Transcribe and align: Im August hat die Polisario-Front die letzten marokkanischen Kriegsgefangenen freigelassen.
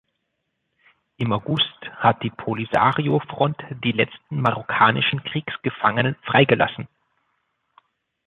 Im 1.17 1.31
August 1.31 1.69
hat 1.97 2.23
die 2.23 2.31
Polisario-Front 2.31 3.61
die 3.83 3.91
letzten 3.91 4.41
marokkanischen 4.41 5.23
Kriegsgefangenen 5.23 6.15
freigelassen. 6.23 6.87